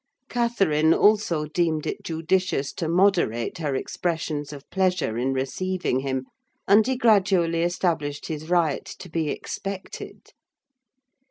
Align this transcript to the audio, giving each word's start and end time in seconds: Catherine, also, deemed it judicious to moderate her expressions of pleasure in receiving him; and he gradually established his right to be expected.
Catherine, 0.29 0.95
also, 0.95 1.45
deemed 1.45 1.85
it 1.85 2.01
judicious 2.03 2.73
to 2.73 2.87
moderate 2.89 3.59
her 3.59 3.75
expressions 3.75 4.51
of 4.51 4.67
pleasure 4.71 5.15
in 5.15 5.31
receiving 5.31 5.99
him; 5.99 6.25
and 6.67 6.87
he 6.87 6.97
gradually 6.97 7.61
established 7.61 8.25
his 8.25 8.49
right 8.49 8.83
to 8.83 9.09
be 9.09 9.29
expected. 9.29 10.31